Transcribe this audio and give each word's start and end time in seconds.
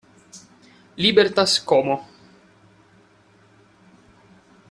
Libertas 0.95 1.59
Como. 1.59 2.03